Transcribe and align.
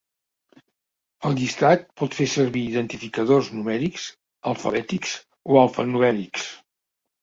El 1.29 1.37
llistat 1.39 1.85
pot 2.01 2.17
fer 2.21 2.27
servir 2.37 2.65
identificadors 2.71 3.53
numèrics, 3.61 4.11
alfabètics 4.57 5.17
o 5.55 5.65
alfa-numèrics. 5.67 6.55